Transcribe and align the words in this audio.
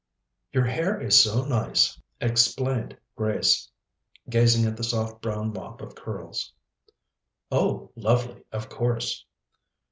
"Your 0.51 0.65
hair 0.65 0.99
is 0.99 1.21
so 1.21 1.45
nice," 1.45 2.01
explained 2.19 2.97
Grace, 3.15 3.69
gazing 4.31 4.65
at 4.65 4.75
the 4.75 4.83
soft 4.83 5.21
brown 5.21 5.53
mop 5.53 5.79
of 5.79 5.93
curls. 5.93 6.51
"Oh, 7.51 7.91
lovely, 7.95 8.41
of 8.51 8.67
course." 8.67 9.23